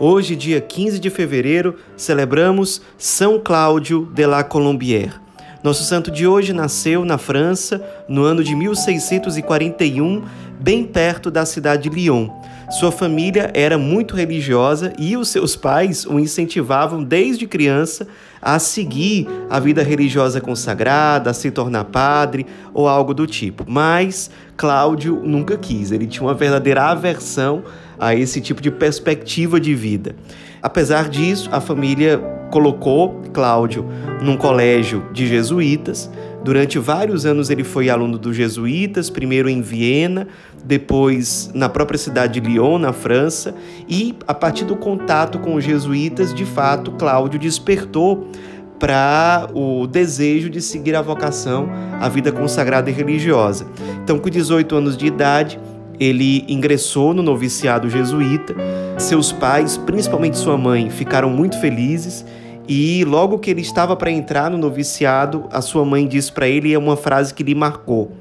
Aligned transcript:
Hoje, 0.00 0.36
dia 0.36 0.60
15 0.60 1.00
de 1.00 1.10
fevereiro, 1.10 1.74
celebramos 1.96 2.80
São 2.96 3.40
Cláudio 3.40 4.08
de 4.14 4.24
la 4.26 4.44
Colombière. 4.44 5.14
Nosso 5.60 5.82
santo 5.82 6.08
de 6.08 6.24
hoje 6.24 6.52
nasceu 6.52 7.04
na 7.04 7.18
França 7.18 7.84
no 8.08 8.22
ano 8.22 8.44
de 8.44 8.54
1641, 8.54 10.22
bem 10.60 10.84
perto 10.84 11.32
da 11.32 11.44
cidade 11.44 11.88
de 11.88 11.96
Lyon. 11.96 12.28
Sua 12.70 12.92
família 12.92 13.50
era 13.54 13.78
muito 13.78 14.14
religiosa 14.14 14.92
e 14.98 15.16
os 15.16 15.28
seus 15.28 15.56
pais 15.56 16.04
o 16.04 16.18
incentivavam 16.18 17.02
desde 17.02 17.46
criança 17.46 18.06
a 18.42 18.58
seguir 18.58 19.26
a 19.48 19.58
vida 19.58 19.82
religiosa 19.82 20.38
consagrada, 20.38 21.30
a 21.30 21.34
se 21.34 21.50
tornar 21.50 21.84
padre 21.84 22.44
ou 22.74 22.86
algo 22.86 23.14
do 23.14 23.26
tipo. 23.26 23.64
Mas 23.66 24.30
Cláudio 24.54 25.22
nunca 25.24 25.56
quis, 25.56 25.92
ele 25.92 26.06
tinha 26.06 26.26
uma 26.26 26.34
verdadeira 26.34 26.84
aversão 26.84 27.64
a 27.98 28.14
esse 28.14 28.38
tipo 28.38 28.60
de 28.60 28.70
perspectiva 28.70 29.58
de 29.58 29.74
vida. 29.74 30.14
Apesar 30.62 31.08
disso, 31.08 31.48
a 31.50 31.62
família 31.62 32.18
colocou 32.50 33.22
Cláudio 33.32 33.86
num 34.20 34.36
colégio 34.36 35.06
de 35.12 35.26
jesuítas. 35.26 36.10
Durante 36.42 36.78
vários 36.78 37.26
anos 37.26 37.50
ele 37.50 37.64
foi 37.64 37.90
aluno 37.90 38.16
dos 38.16 38.36
jesuítas, 38.36 39.10
primeiro 39.10 39.48
em 39.48 39.60
Viena, 39.60 40.28
depois 40.64 41.50
na 41.54 41.68
própria 41.68 41.98
cidade 41.98 42.40
de 42.40 42.48
Lyon, 42.48 42.78
na 42.78 42.92
França, 42.92 43.54
e 43.88 44.14
a 44.26 44.32
partir 44.32 44.64
do 44.64 44.76
contato 44.76 45.38
com 45.38 45.54
os 45.54 45.64
jesuítas, 45.64 46.32
de 46.32 46.44
fato, 46.44 46.92
Cláudio 46.92 47.38
despertou 47.38 48.30
para 48.78 49.48
o 49.52 49.86
desejo 49.86 50.48
de 50.48 50.60
seguir 50.60 50.94
a 50.94 51.02
vocação, 51.02 51.68
a 52.00 52.08
vida 52.08 52.30
consagrada 52.30 52.88
e 52.88 52.92
religiosa. 52.92 53.66
Então, 54.04 54.18
com 54.18 54.30
18 54.30 54.76
anos 54.76 54.96
de 54.96 55.06
idade, 55.06 55.58
ele 55.98 56.44
ingressou 56.48 57.12
no 57.12 57.22
noviciado 57.22 57.90
jesuíta. 57.90 58.54
Seus 58.98 59.32
pais, 59.32 59.76
principalmente 59.76 60.38
sua 60.38 60.56
mãe, 60.56 60.90
ficaram 60.90 61.28
muito 61.28 61.60
felizes 61.60 62.24
e 62.68 63.02
logo 63.04 63.38
que 63.38 63.50
ele 63.50 63.62
estava 63.62 63.96
para 63.96 64.10
entrar 64.10 64.50
no 64.50 64.58
noviciado, 64.58 65.46
a 65.50 65.62
sua 65.62 65.86
mãe 65.86 66.06
disse 66.06 66.30
para 66.30 66.46
ele 66.46 66.76
uma 66.76 66.96
frase 66.96 67.32
que 67.32 67.42
lhe 67.42 67.54
marcou: 67.54 68.12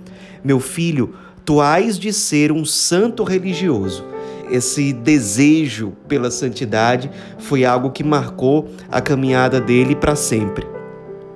Meu 0.41 0.61
filho, 0.61 1.13
tu 1.43 1.59
hás 1.59 1.99
de 1.99 2.13
ser 2.13 2.51
um 2.51 2.63
santo 2.63 3.23
religioso. 3.23 4.05
Esse 4.49 4.93
desejo 4.93 5.91
pela 6.07 6.31
santidade 6.31 7.11
foi 7.37 7.65
algo 7.65 7.91
que 7.91 8.05
marcou 8.05 8.69
a 8.89 9.01
caminhada 9.01 9.59
dele 9.59 9.93
para 9.93 10.15
sempre. 10.15 10.65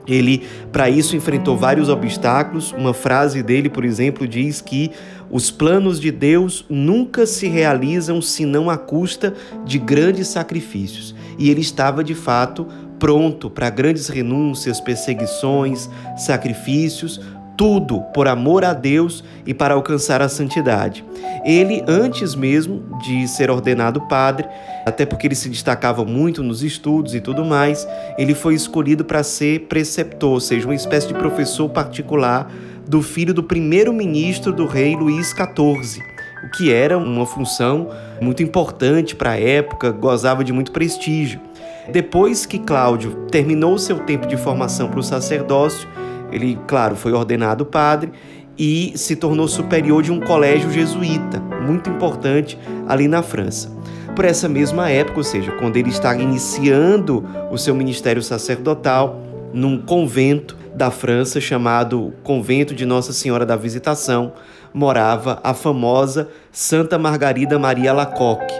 Ele, 0.07 0.43
para 0.71 0.89
isso, 0.89 1.15
enfrentou 1.15 1.57
vários 1.57 1.89
obstáculos. 1.89 2.71
Uma 2.71 2.93
frase 2.93 3.43
dele, 3.43 3.69
por 3.69 3.83
exemplo, 3.83 4.25
diz 4.25 4.61
que 4.61 4.91
os 5.29 5.51
planos 5.51 5.99
de 5.99 6.11
Deus 6.11 6.65
nunca 6.69 7.25
se 7.25 7.47
realizam 7.47 8.21
senão 8.21 8.69
à 8.69 8.77
custa 8.77 9.33
de 9.65 9.77
grandes 9.77 10.29
sacrifícios. 10.29 11.13
E 11.37 11.49
ele 11.49 11.61
estava, 11.61 12.03
de 12.03 12.15
fato, 12.15 12.67
pronto 13.01 13.49
para 13.49 13.67
grandes 13.71 14.07
renúncias, 14.07 14.79
perseguições, 14.79 15.89
sacrifícios, 16.15 17.19
tudo 17.57 17.99
por 18.13 18.27
amor 18.27 18.63
a 18.63 18.73
Deus 18.73 19.23
e 19.43 19.55
para 19.55 19.73
alcançar 19.73 20.21
a 20.21 20.29
santidade. 20.29 21.03
Ele, 21.43 21.83
antes 21.87 22.35
mesmo 22.35 22.99
de 22.99 23.27
ser 23.27 23.49
ordenado 23.49 24.01
padre, 24.01 24.47
até 24.85 25.03
porque 25.03 25.25
ele 25.25 25.33
se 25.33 25.49
destacava 25.49 26.05
muito 26.05 26.43
nos 26.43 26.61
estudos 26.61 27.15
e 27.15 27.19
tudo 27.19 27.43
mais, 27.43 27.87
ele 28.19 28.35
foi 28.35 28.53
escolhido 28.53 29.03
para 29.03 29.23
ser 29.23 29.61
preceptor, 29.61 30.33
ou 30.33 30.39
seja, 30.39 30.67
uma 30.67 30.75
espécie 30.75 31.07
de 31.07 31.15
professor 31.15 31.69
particular 31.69 32.51
do 32.87 33.01
filho 33.01 33.33
do 33.33 33.41
primeiro-ministro 33.41 34.53
do 34.53 34.67
rei 34.67 34.95
Luís 34.95 35.29
XIV, 35.29 36.03
o 36.43 36.51
que 36.51 36.71
era 36.71 36.99
uma 36.99 37.25
função 37.25 37.89
muito 38.21 38.43
importante 38.43 39.15
para 39.15 39.31
a 39.31 39.39
época, 39.39 39.91
gozava 39.91 40.43
de 40.43 40.53
muito 40.53 40.71
prestígio. 40.71 41.50
Depois 41.89 42.45
que 42.45 42.59
Cláudio 42.59 43.27
terminou 43.31 43.77
seu 43.77 43.99
tempo 43.99 44.27
de 44.27 44.37
formação 44.37 44.89
para 44.89 44.99
o 44.99 45.03
sacerdócio, 45.03 45.87
ele, 46.31 46.57
claro, 46.67 46.95
foi 46.95 47.13
ordenado 47.13 47.65
padre 47.65 48.11
e 48.57 48.93
se 48.95 49.15
tornou 49.15 49.47
superior 49.47 50.03
de 50.03 50.11
um 50.11 50.19
colégio 50.19 50.71
jesuíta, 50.71 51.39
muito 51.39 51.89
importante 51.89 52.57
ali 52.87 53.07
na 53.07 53.23
França. 53.23 53.71
Por 54.15 54.25
essa 54.25 54.47
mesma 54.47 54.89
época, 54.89 55.19
ou 55.19 55.23
seja, 55.23 55.51
quando 55.53 55.77
ele 55.77 55.89
estava 55.89 56.21
iniciando 56.21 57.25
o 57.49 57.57
seu 57.57 57.73
ministério 57.73 58.21
sacerdotal 58.21 59.19
num 59.53 59.81
convento 59.81 60.57
da 60.75 60.91
França 60.91 61.41
chamado 61.41 62.13
Convento 62.23 62.73
de 62.73 62.85
Nossa 62.85 63.13
Senhora 63.13 63.45
da 63.45 63.55
Visitação, 63.55 64.33
morava 64.73 65.39
a 65.43 65.53
famosa 65.53 66.29
Santa 66.51 66.97
Margarida 66.97 67.59
Maria 67.59 67.93
Lacoque, 67.93 68.53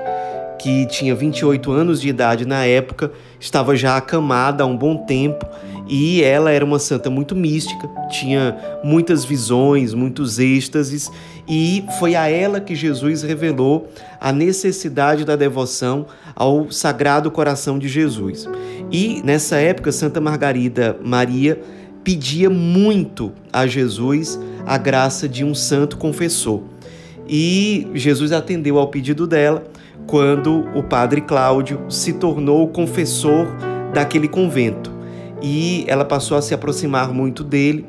que 0.62 0.86
tinha 0.86 1.16
28 1.16 1.72
anos 1.72 2.00
de 2.00 2.08
idade 2.08 2.46
na 2.46 2.64
época, 2.64 3.12
estava 3.40 3.76
já 3.76 3.98
acamada 3.98 4.64
há 4.64 4.68
um 4.68 4.78
bom 4.78 4.96
tempo 4.96 5.44
e 5.88 6.22
ela 6.22 6.52
era 6.52 6.64
uma 6.64 6.78
santa 6.78 7.10
muito 7.10 7.36
mística, 7.36 7.90
tinha 8.12 8.56
muitas 8.84 9.26
visões, 9.26 9.96
muitos 9.96 10.38
êxtases, 10.38 11.10
e 11.48 11.84
foi 11.98 12.16
a 12.16 12.30
ela 12.30 12.62
que 12.62 12.76
Jesus 12.76 13.24
revelou 13.24 13.90
a 14.20 14.32
necessidade 14.32 15.26
da 15.26 15.36
devoção 15.36 16.06
ao 16.36 16.72
Sagrado 16.72 17.32
Coração 17.32 17.80
de 17.80 17.90
Jesus. 17.90 18.48
E 18.92 19.20
nessa 19.24 19.58
época, 19.58 19.92
Santa 19.92 20.22
Margarida 20.22 20.96
Maria 21.04 21.60
pedia 22.04 22.52
muito 22.52 23.32
a 23.52 23.66
Jesus 23.66 24.40
a 24.66 24.78
graça 24.78 25.28
de 25.28 25.44
um 25.44 25.56
santo 25.56 25.98
confessor. 25.98 26.62
E 27.28 27.88
Jesus 27.96 28.32
atendeu 28.32 28.78
ao 28.78 28.90
pedido 28.90 29.26
dela 29.26 29.64
quando 30.12 30.68
o 30.76 30.84
padre 30.84 31.22
Cláudio 31.22 31.86
se 31.88 32.12
tornou 32.12 32.68
confessor 32.68 33.48
daquele 33.94 34.28
convento 34.28 34.92
e 35.42 35.86
ela 35.88 36.04
passou 36.04 36.36
a 36.36 36.42
se 36.42 36.54
aproximar 36.54 37.14
muito 37.14 37.46
dele 37.46 37.86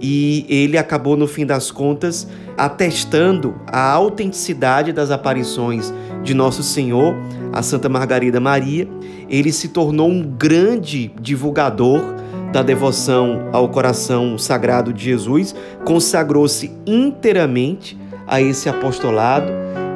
e 0.00 0.44
ele 0.48 0.76
acabou 0.76 1.16
no 1.16 1.28
fim 1.28 1.46
das 1.46 1.70
contas 1.70 2.26
atestando 2.58 3.54
a 3.68 3.88
autenticidade 3.88 4.92
das 4.92 5.12
aparições 5.12 5.94
de 6.24 6.34
Nosso 6.34 6.64
Senhor, 6.64 7.14
a 7.52 7.62
Santa 7.62 7.88
Margarida 7.88 8.40
Maria. 8.40 8.88
Ele 9.28 9.52
se 9.52 9.68
tornou 9.68 10.10
um 10.10 10.24
grande 10.24 11.14
divulgador 11.20 12.02
da 12.52 12.64
devoção 12.64 13.48
ao 13.52 13.68
coração 13.68 14.36
sagrado 14.36 14.92
de 14.92 15.04
Jesus, 15.04 15.54
consagrou-se 15.84 16.72
inteiramente 16.84 17.96
a 18.26 18.42
esse 18.42 18.68
apostolado 18.68 19.52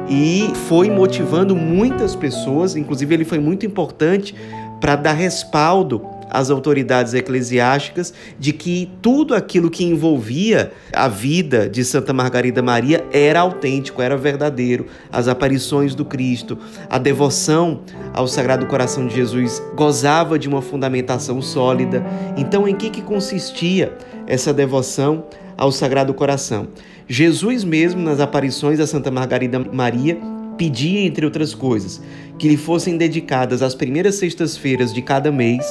e 0.09 0.51
foi 0.67 0.89
motivando 0.89 1.55
muitas 1.55 2.15
pessoas, 2.15 2.75
inclusive 2.75 3.13
ele 3.13 3.25
foi 3.25 3.39
muito 3.39 3.65
importante 3.65 4.35
para 4.79 4.95
dar 4.95 5.13
respaldo 5.13 6.05
às 6.29 6.49
autoridades 6.49 7.13
eclesiásticas 7.13 8.13
de 8.37 8.51
que 8.51 8.91
tudo 9.01 9.33
aquilo 9.33 9.69
que 9.69 9.83
envolvia 9.83 10.71
a 10.93 11.07
vida 11.07 11.69
de 11.69 11.83
Santa 11.85 12.13
Margarida 12.13 12.61
Maria 12.61 13.05
era 13.11 13.39
autêntico, 13.39 14.01
era 14.01 14.17
verdadeiro. 14.17 14.87
As 15.11 15.27
aparições 15.27 15.95
do 15.95 16.03
Cristo, 16.03 16.57
a 16.89 16.97
devoção 16.97 17.81
ao 18.13 18.27
Sagrado 18.27 18.65
Coração 18.65 19.07
de 19.07 19.15
Jesus 19.15 19.61
gozava 19.75 20.37
de 20.37 20.47
uma 20.47 20.61
fundamentação 20.61 21.41
sólida. 21.41 22.03
Então, 22.35 22.67
em 22.67 22.75
que, 22.75 22.89
que 22.89 23.01
consistia 23.01 23.95
essa 24.27 24.53
devoção 24.53 25.25
ao 25.57 25.71
Sagrado 25.71 26.13
Coração? 26.13 26.67
Jesus 27.07 27.63
mesmo, 27.63 28.01
nas 28.01 28.19
aparições 28.19 28.79
da 28.79 28.87
Santa 28.87 29.11
Margarida 29.11 29.59
Maria, 29.59 30.17
pedia, 30.57 31.01
entre 31.01 31.25
outras 31.25 31.53
coisas, 31.53 32.01
que 32.37 32.47
lhe 32.47 32.57
fossem 32.57 32.97
dedicadas 32.97 33.61
as 33.61 33.75
primeiras 33.75 34.15
sextas-feiras 34.15 34.93
de 34.93 35.01
cada 35.01 35.31
mês, 35.31 35.65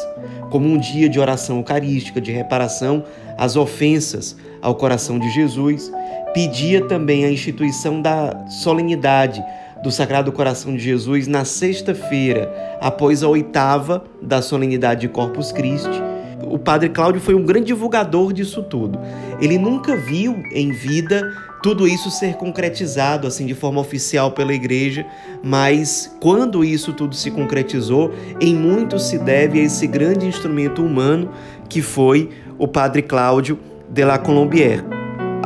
como 0.50 0.68
um 0.68 0.78
dia 0.78 1.08
de 1.08 1.18
oração 1.18 1.58
eucarística, 1.58 2.20
de 2.20 2.30
reparação 2.30 3.04
às 3.36 3.56
ofensas 3.56 4.36
ao 4.62 4.74
coração 4.74 5.18
de 5.18 5.28
Jesus. 5.30 5.90
Pedia 6.32 6.84
também 6.84 7.24
a 7.24 7.30
instituição 7.30 8.00
da 8.00 8.46
solenidade 8.48 9.44
do 9.82 9.90
Sagrado 9.90 10.32
Coração 10.32 10.74
de 10.74 10.82
Jesus 10.82 11.26
na 11.26 11.44
sexta-feira, 11.44 12.50
após 12.80 13.22
a 13.22 13.28
oitava 13.28 14.04
da 14.22 14.40
solenidade 14.40 15.02
de 15.02 15.08
Corpus 15.08 15.52
Christi. 15.52 16.13
O 16.48 16.58
padre 16.58 16.88
Cláudio 16.88 17.20
foi 17.20 17.34
um 17.34 17.44
grande 17.44 17.66
divulgador 17.66 18.32
disso 18.32 18.62
tudo. 18.62 18.98
Ele 19.40 19.58
nunca 19.58 19.96
viu 19.96 20.42
em 20.52 20.70
vida 20.70 21.22
tudo 21.62 21.88
isso 21.88 22.10
ser 22.10 22.34
concretizado 22.34 23.26
assim 23.26 23.46
de 23.46 23.54
forma 23.54 23.80
oficial 23.80 24.32
pela 24.32 24.52
igreja, 24.52 25.06
mas 25.42 26.14
quando 26.20 26.62
isso 26.62 26.92
tudo 26.92 27.14
se 27.14 27.30
concretizou, 27.30 28.12
em 28.40 28.54
muito 28.54 28.98
se 28.98 29.18
deve 29.18 29.58
a 29.58 29.62
esse 29.62 29.86
grande 29.86 30.26
instrumento 30.26 30.84
humano 30.84 31.30
que 31.68 31.80
foi 31.80 32.28
o 32.58 32.68
padre 32.68 33.00
Cláudio 33.00 33.58
de 33.88 34.04
la 34.04 34.18
Colombière. 34.18 34.93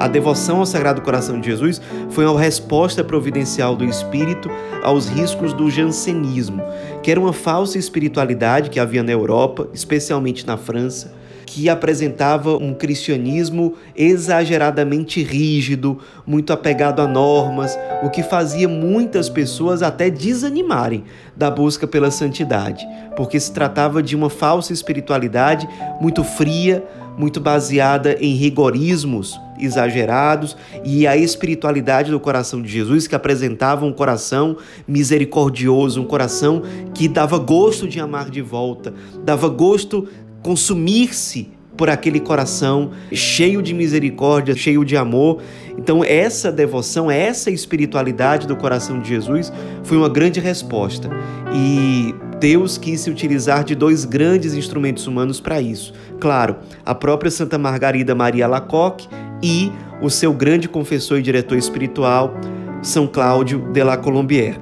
A 0.01 0.07
devoção 0.07 0.61
ao 0.61 0.67
Sagrado 0.67 1.03
Coração 1.03 1.41
de 1.41 1.51
Jesus 1.51 1.83
foi 2.11 2.25
uma 2.25 2.41
resposta 2.41 3.03
providencial 3.03 3.75
do 3.75 3.85
Espírito 3.85 4.49
aos 4.81 5.09
riscos 5.09 5.53
do 5.53 5.69
jansenismo, 5.69 6.63
que 7.03 7.11
era 7.11 7.19
uma 7.19 7.33
falsa 7.33 7.79
espiritualidade 7.79 8.71
que 8.71 8.79
havia 8.79 9.03
na 9.03 9.11
Europa, 9.11 9.69
especialmente 9.75 10.47
na 10.47 10.57
França, 10.57 11.19
que 11.45 11.69
apresentava 11.69 12.57
um 12.57 12.73
cristianismo 12.73 13.75
exageradamente 13.97 15.21
rígido, 15.21 15.99
muito 16.25 16.53
apegado 16.53 17.03
a 17.03 17.07
normas, 17.09 17.77
o 18.05 18.09
que 18.09 18.23
fazia 18.23 18.69
muitas 18.69 19.29
pessoas 19.29 19.83
até 19.83 20.11
desanimarem 20.11 21.03
da 21.35 21.51
busca 21.51 21.89
pela 21.89 22.13
santidade, 22.13 22.87
porque 23.17 23.41
se 23.41 23.53
tratava 23.53 24.01
de 24.01 24.15
uma 24.15 24.31
falsa 24.31 24.73
espiritualidade 24.73 25.69
muito 26.01 26.23
fria, 26.23 26.85
muito 27.19 27.41
baseada 27.41 28.17
em 28.21 28.35
rigorismos 28.35 29.39
exagerados 29.59 30.57
e 30.85 31.07
a 31.07 31.17
espiritualidade 31.17 32.11
do 32.11 32.21
coração 32.21 32.63
de 32.63 32.69
Jesus 32.69 33.09
que 33.09 33.15
apresentava 33.15 33.85
um 33.85 33.93
coração 33.93 34.57
misericordioso, 34.87 36.01
um 36.01 36.05
coração 36.05 36.63
que 36.95 37.09
dava 37.09 37.39
gosto 37.39 37.89
de 37.89 37.99
amar 37.99 38.31
de 38.31 38.41
volta, 38.41 38.95
dava 39.25 39.49
gosto 39.49 40.09
consumir-se 40.43 41.51
por 41.77 41.89
aquele 41.89 42.19
coração 42.19 42.91
cheio 43.13 43.63
de 43.63 43.73
misericórdia, 43.73 44.55
cheio 44.57 44.85
de 44.85 44.97
amor. 44.97 45.41
Então, 45.79 46.03
essa 46.03 46.51
devoção, 46.51 47.09
essa 47.09 47.53
espiritualidade 47.53 48.49
do 48.49 48.57
coração 48.57 48.99
de 48.99 49.09
Jesus 49.09 49.53
foi 49.85 49.97
uma 49.97 50.09
grande 50.09 50.41
resposta. 50.41 51.09
E 51.55 52.13
Deus 52.41 52.79
quis 52.79 53.01
se 53.01 53.11
utilizar 53.11 53.65
de 53.65 53.75
dois 53.75 54.05
grandes 54.05 54.55
instrumentos 54.55 55.07
humanos 55.07 55.41
para 55.41 55.61
isso. 55.61 55.93
Claro, 56.21 56.57
a 56.85 56.95
própria 56.95 57.31
Santa 57.31 57.59
Margarida 57.59 58.15
Maria 58.15 58.47
Lacoque 58.47 59.09
e 59.43 59.73
o 60.01 60.09
seu 60.09 60.33
grande 60.33 60.69
confessor 60.69 61.19
e 61.19 61.23
diretor 61.23 61.59
espiritual, 61.59 62.35
São 62.83 63.07
Cláudio 63.07 63.73
de 63.73 63.83
la 63.83 63.97
Colombière. 63.97 64.61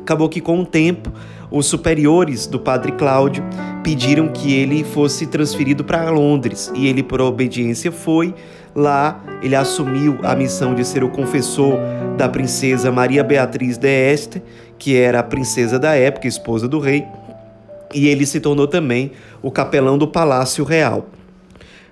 Acabou 0.00 0.28
que, 0.28 0.40
com 0.40 0.60
o 0.60 0.66
tempo, 0.66 1.10
os 1.50 1.66
superiores 1.66 2.46
do 2.46 2.60
padre 2.60 2.92
Cláudio 2.92 3.44
pediram 3.82 4.28
que 4.28 4.54
ele 4.54 4.84
fosse 4.84 5.26
transferido 5.26 5.82
para 5.82 6.10
Londres 6.10 6.70
e 6.74 6.86
ele, 6.86 7.02
por 7.02 7.20
obediência, 7.20 7.90
foi. 7.90 8.34
Lá, 8.74 9.20
ele 9.42 9.56
assumiu 9.56 10.18
a 10.22 10.36
missão 10.36 10.74
de 10.74 10.84
ser 10.84 11.02
o 11.02 11.10
confessor 11.10 11.76
da 12.16 12.28
princesa 12.28 12.92
Maria 12.92 13.24
Beatriz 13.24 13.76
de 13.76 13.88
Este, 13.88 14.40
que 14.78 14.96
era 14.96 15.18
a 15.18 15.24
princesa 15.24 15.78
da 15.78 15.96
época, 15.96 16.28
esposa 16.28 16.68
do 16.68 16.78
rei, 16.78 17.04
e 17.92 18.06
ele 18.06 18.24
se 18.24 18.38
tornou 18.38 18.68
também 18.68 19.10
o 19.42 19.50
capelão 19.50 19.98
do 19.98 20.06
Palácio 20.06 20.64
Real. 20.64 21.08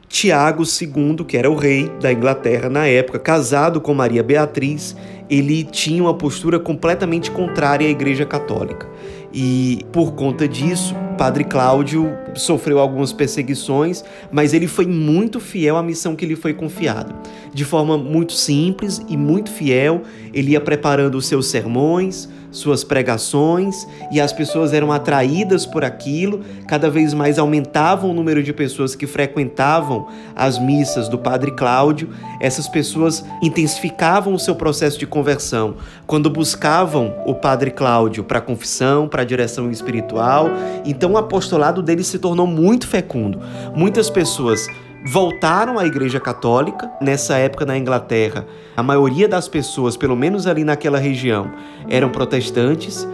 Tiago 0.09 0.63
II, 0.63 1.25
que 1.27 1.37
era 1.37 1.51
o 1.51 1.55
rei 1.55 1.91
da 2.01 2.13
Inglaterra 2.13 2.69
na 2.71 2.87
época, 2.87 3.19
casado 3.19 3.81
com 3.81 3.93
Maria 3.93 4.23
Beatriz, 4.23 4.97
ele 5.29 5.63
tinha 5.65 6.03
uma 6.03 6.15
postura 6.15 6.59
completamente 6.59 7.31
contrária 7.31 7.87
à 7.87 7.91
Igreja 7.91 8.25
Católica. 8.25 8.89
E 9.33 9.81
por 9.93 10.13
conta 10.13 10.49
disso, 10.49 10.95
Padre 11.19 11.45
Cláudio 11.45 12.17
sofreu 12.35 12.79
algumas 12.79 13.13
perseguições, 13.13 14.03
mas 14.33 14.55
ele 14.55 14.67
foi 14.67 14.87
muito 14.87 15.39
fiel 15.39 15.77
à 15.77 15.83
missão 15.83 16.17
que 16.17 16.25
lhe 16.25 16.35
foi 16.35 16.55
confiada. 16.55 17.15
De 17.53 17.65
forma 17.65 17.99
muito 17.99 18.33
simples 18.33 19.03
e 19.09 19.17
muito 19.17 19.51
fiel, 19.51 20.03
ele 20.33 20.53
ia 20.53 20.61
preparando 20.61 21.17
os 21.17 21.27
seus 21.27 21.49
sermões, 21.49 22.29
suas 22.51 22.85
pregações 22.85 23.87
e 24.11 24.21
as 24.21 24.33
pessoas 24.33 24.73
eram 24.73 24.93
atraídas 24.93 25.67
por 25.67 25.85
aquilo, 25.85 26.41
cada 26.67 26.91
vez 26.91 27.13
mais 27.13 27.39
aumentavam 27.39 28.11
o 28.11 28.15
número 28.15 28.43
de 28.43 28.53
pessoas 28.53 28.95
que 28.95 29.07
frequentavam 29.07 30.09
as 30.35 30.59
missas 30.59 31.09
do 31.09 31.19
Padre 31.19 31.51
Cláudio. 31.53 32.11
Essas 32.41 32.69
pessoas 32.69 33.25
intensificavam 33.43 34.35
o 34.35 34.39
seu 34.39 34.55
processo 34.55 34.99
de 34.99 35.07
conversão 35.07 35.77
quando 36.07 36.31
buscavam 36.31 37.15
o 37.27 37.35
Padre 37.35 37.71
Cláudio 37.71 38.25
para 38.25 38.41
confissão, 38.41 39.09
para 39.09 39.25
direção 39.25 39.71
espiritual. 39.71 40.49
Então 40.85 41.13
o 41.13 41.19
apostolado 41.19 41.83
dele 41.83 42.03
se 42.03 42.19
tornou 42.19 42.47
muito 42.47 42.87
fecundo. 42.87 43.41
Muitas 43.75 44.09
pessoas 44.09 44.67
voltaram 45.05 45.79
à 45.79 45.87
Igreja 45.87 46.21
Católica. 46.21 46.91
Nessa 47.01 47.37
época 47.37 47.65
na 47.65 47.77
Inglaterra, 47.77 48.47
a 48.77 48.83
maioria 48.83 49.29
das 49.29 49.49
pessoas, 49.49 49.97
pelo 49.97 50.17
menos 50.17 50.47
ali 50.47 50.65
naquela 50.65 50.99
região, 50.99 51.51
eram 51.89 52.11
protestantes, 52.11 53.07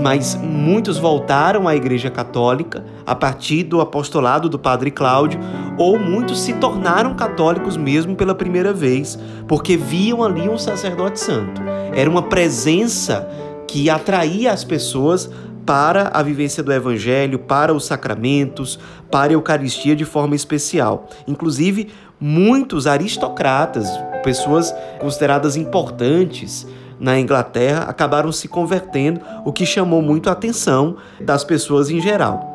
mas 0.00 0.34
muitos 0.36 0.98
voltaram 0.98 1.66
à 1.66 1.74
Igreja 1.74 2.10
Católica 2.10 2.84
a 3.04 3.14
partir 3.14 3.64
do 3.64 3.80
apostolado 3.80 4.48
do 4.48 4.58
Padre 4.58 4.90
Cláudio, 4.90 5.40
ou 5.76 5.98
muitos 5.98 6.40
se 6.40 6.52
tornaram 6.54 7.14
católicos 7.14 7.76
mesmo 7.76 8.14
pela 8.14 8.34
primeira 8.34 8.72
vez, 8.72 9.18
porque 9.48 9.76
viam 9.76 10.22
ali 10.22 10.48
um 10.48 10.58
sacerdote 10.58 11.18
santo. 11.18 11.60
Era 11.92 12.08
uma 12.08 12.22
presença 12.22 13.28
que 13.66 13.88
atraía 13.88 14.52
as 14.52 14.64
pessoas 14.64 15.30
para 15.70 16.10
a 16.12 16.20
vivência 16.20 16.64
do 16.64 16.72
Evangelho, 16.72 17.38
para 17.38 17.72
os 17.72 17.84
sacramentos, 17.86 18.76
para 19.08 19.30
a 19.30 19.34
Eucaristia 19.34 19.94
de 19.94 20.04
forma 20.04 20.34
especial. 20.34 21.08
Inclusive, 21.28 21.92
muitos 22.18 22.88
aristocratas, 22.88 23.86
pessoas 24.24 24.74
consideradas 24.98 25.54
importantes 25.54 26.66
na 26.98 27.20
Inglaterra, 27.20 27.84
acabaram 27.84 28.32
se 28.32 28.48
convertendo, 28.48 29.20
o 29.44 29.52
que 29.52 29.64
chamou 29.64 30.02
muito 30.02 30.28
a 30.28 30.32
atenção 30.32 30.96
das 31.20 31.44
pessoas 31.44 31.88
em 31.88 32.00
geral. 32.00 32.49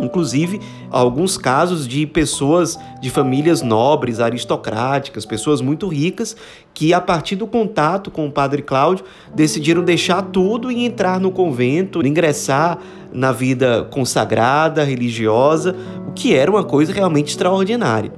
Inclusive, 0.00 0.60
alguns 0.90 1.38
casos 1.38 1.86
de 1.86 2.06
pessoas 2.06 2.78
de 3.00 3.10
famílias 3.10 3.62
nobres, 3.62 4.20
aristocráticas, 4.20 5.24
pessoas 5.24 5.60
muito 5.60 5.88
ricas, 5.88 6.36
que 6.72 6.92
a 6.92 7.00
partir 7.00 7.36
do 7.36 7.46
contato 7.46 8.10
com 8.10 8.26
o 8.26 8.32
padre 8.32 8.62
Cláudio 8.62 9.04
decidiram 9.34 9.82
deixar 9.82 10.22
tudo 10.22 10.70
e 10.70 10.84
entrar 10.84 11.20
no 11.20 11.30
convento, 11.30 12.04
ingressar 12.04 12.78
na 13.12 13.30
vida 13.30 13.84
consagrada, 13.90 14.82
religiosa, 14.82 15.76
o 16.08 16.12
que 16.12 16.34
era 16.34 16.50
uma 16.50 16.64
coisa 16.64 16.92
realmente 16.92 17.28
extraordinária. 17.28 18.12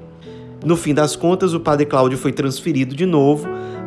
No 0.65 0.77
fim 0.77 0.95
das 0.95 1.15
contas, 1.15 1.53
o 1.53 1.61
padre 1.61 1.87
Cláudio 1.87 2.17
foi 2.17 2.33
transferido 2.33 2.95
de 2.95 3.05
novo 3.05 3.47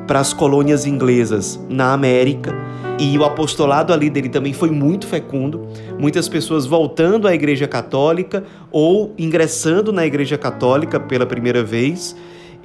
para 0.10 0.20
as 0.20 0.34
colônias 0.34 0.88
inglesas 0.88 1.64
na 1.70 1.94
América 1.94 2.52
e 3.00 3.16
o 3.16 3.24
apostolado 3.24 3.94
ali 3.94 4.10
dele 4.10 4.28
também 4.28 4.54
foi 4.54 4.72
muito 4.72 5.06
fecundo. 5.06 5.68
Muitas 6.00 6.28
pessoas 6.28 6.66
voltando 6.66 7.28
à 7.28 7.36
Igreja 7.36 7.68
Católica 7.68 8.44
ou 8.72 9.14
ingressando 9.20 9.94
na 9.94 10.08
Igreja 10.08 10.36
Católica 10.36 11.00
pela 11.00 11.28
primeira 11.28 11.64
vez. 11.64 12.16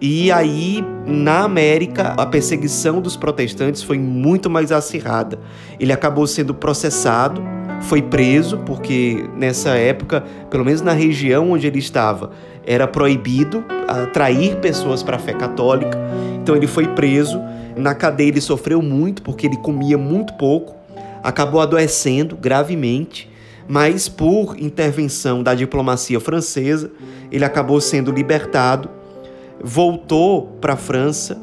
E 0.01 0.33
aí, 0.33 0.83
na 1.07 1.45
América, 1.45 2.15
a 2.17 2.25
perseguição 2.25 2.99
dos 3.03 3.15
protestantes 3.15 3.83
foi 3.83 3.99
muito 3.99 4.49
mais 4.49 4.73
acirrada. 4.73 5.39
Ele 5.79 5.93
acabou 5.93 6.27
sendo 6.27 6.55
processado, 6.55 7.43
foi 7.83 8.01
preso, 8.01 8.57
porque 8.65 9.29
nessa 9.37 9.77
época, 9.77 10.25
pelo 10.49 10.65
menos 10.65 10.81
na 10.81 10.93
região 10.93 11.51
onde 11.51 11.67
ele 11.67 11.79
estava, 11.79 12.31
era 12.67 12.89
proibido 12.89 13.63
atrair 13.89 14.57
pessoas 14.57 15.03
para 15.03 15.17
a 15.17 15.19
fé 15.19 15.33
católica. 15.33 15.99
Então 16.43 16.55
ele 16.57 16.67
foi 16.67 16.89
preso. 16.89 17.41
Na 17.77 17.95
cadeia 17.95 18.29
ele 18.29 18.41
sofreu 18.41 18.81
muito 18.81 19.23
porque 19.23 19.47
ele 19.47 19.57
comia 19.57 19.99
muito 19.99 20.35
pouco, 20.35 20.77
acabou 21.23 21.61
adoecendo 21.61 22.37
gravemente, 22.37 23.29
mas 23.67 24.09
por 24.09 24.57
intervenção 24.59 25.43
da 25.43 25.55
diplomacia 25.55 26.21
francesa, 26.21 26.91
ele 27.33 27.45
acabou 27.45 27.81
sendo 27.81 28.13
libertado, 28.13 28.89
voltou 29.61 30.57
para 30.61 30.75
a 30.75 30.77
França, 30.77 31.37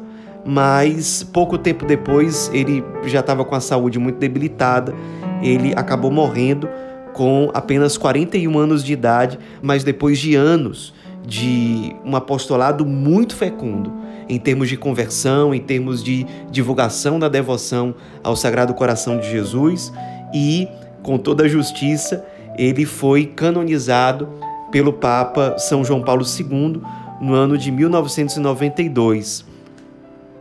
mas 0.44 1.22
pouco 1.22 1.58
tempo 1.58 1.84
depois 1.84 2.50
ele 2.54 2.82
já 3.04 3.20
estava 3.20 3.44
com 3.44 3.54
a 3.54 3.60
saúde 3.60 3.98
muito 3.98 4.18
debilitada, 4.18 4.94
ele 5.42 5.72
acabou 5.76 6.10
morrendo 6.10 6.68
com 7.12 7.50
apenas 7.52 7.98
41 7.98 8.58
anos 8.58 8.82
de 8.82 8.92
idade, 8.92 9.38
mas 9.60 9.84
depois 9.84 10.18
de 10.18 10.34
anos 10.34 10.94
de 11.24 11.94
um 12.04 12.16
apostolado 12.16 12.84
muito 12.84 13.36
fecundo 13.36 13.92
em 14.28 14.38
termos 14.38 14.68
de 14.68 14.76
conversão, 14.76 15.54
em 15.54 15.60
termos 15.60 16.02
de 16.02 16.26
divulgação 16.50 17.18
da 17.18 17.28
devoção 17.28 17.94
ao 18.22 18.34
Sagrado 18.34 18.74
Coração 18.74 19.18
de 19.18 19.30
Jesus 19.30 19.92
e, 20.32 20.68
com 21.02 21.18
toda 21.18 21.44
a 21.44 21.48
justiça, 21.48 22.24
ele 22.56 22.84
foi 22.84 23.26
canonizado 23.26 24.28
pelo 24.70 24.92
Papa 24.92 25.56
São 25.58 25.84
João 25.84 26.02
Paulo 26.02 26.24
II 26.24 26.80
no 27.20 27.34
ano 27.34 27.58
de 27.58 27.70
1992. 27.70 29.44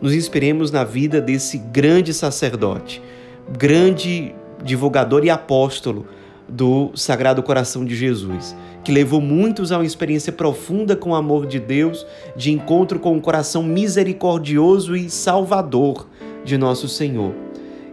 Nos 0.01 0.13
inspiremos 0.13 0.71
na 0.71 0.83
vida 0.83 1.21
desse 1.21 1.57
grande 1.57 2.13
sacerdote, 2.13 3.01
grande 3.51 4.33
divulgador 4.63 5.23
e 5.23 5.29
apóstolo 5.29 6.07
do 6.51 6.91
Sagrado 6.93 7.41
Coração 7.41 7.85
de 7.85 7.95
Jesus, 7.95 8.55
que 8.83 8.91
levou 8.91 9.21
muitos 9.21 9.71
a 9.71 9.77
uma 9.77 9.85
experiência 9.85 10.33
profunda 10.33 10.95
com 10.95 11.11
o 11.11 11.15
amor 11.15 11.45
de 11.45 11.59
Deus, 11.59 12.05
de 12.35 12.51
encontro 12.51 12.99
com 12.99 13.17
o 13.17 13.21
coração 13.21 13.63
misericordioso 13.63 14.95
e 14.95 15.09
salvador 15.09 16.07
de 16.43 16.57
nosso 16.57 16.87
Senhor. 16.87 17.33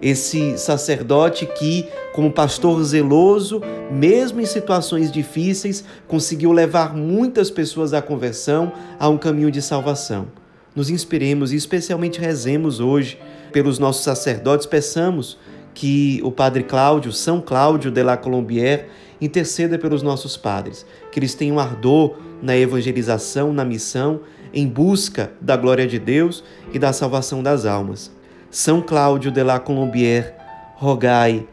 esse 0.01 0.57
sacerdote 0.59 1.45
que, 1.45 1.89
como 2.13 2.31
pastor 2.31 2.83
zeloso, 2.85 3.61
mesmo 3.91 4.41
em 4.41 4.47
situações 4.47 5.11
difíceis, 5.11 5.85
conseguiu 6.07 6.53
levar 6.53 6.95
muitas 6.95 7.51
pessoas 7.51 7.93
à 7.93 8.01
conversão, 8.01 8.73
a 8.99 9.09
um 9.09 9.19
caminho 9.19 9.51
de 9.51 9.61
salvação. 9.61 10.29
Nos 10.75 10.89
inspiremos 10.89 11.53
e 11.53 11.57
especialmente 11.57 12.21
rezemos 12.21 12.79
hoje 12.79 13.19
pelos 13.53 13.79
nossos 13.79 14.05
sacerdotes, 14.05 14.67
peçamos 14.67 15.37
que 15.75 16.21
o 16.23 16.31
Padre 16.31 16.63
Cláudio, 16.63 17.13
São 17.13 17.41
Cláudio 17.41 17.91
de 17.91 18.03
la 18.03 18.17
Colombière, 18.17 18.87
interceda 19.21 19.79
pelos 19.79 20.03
nossos 20.03 20.37
padres, 20.37 20.87
que 21.11 21.19
eles 21.19 21.35
tenham 21.35 21.59
ardor 21.59 22.17
na 22.43 22.57
evangelização, 22.57 23.53
na 23.53 23.65
missão, 23.65 24.21
em 24.53 24.67
busca 24.67 25.33
da 25.41 25.57
glória 25.57 25.87
de 25.87 25.99
Deus 25.99 26.43
e 26.73 26.79
da 26.79 26.93
salvação 26.93 27.43
das 27.43 27.67
almas. 27.67 28.11
São 28.51 28.81
Cláudio 28.81 29.31
de 29.31 29.43
la 29.43 29.59
Colombière, 29.59 30.35
rogai 30.77 31.47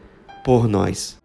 por 0.44 0.68
nós. 0.68 1.25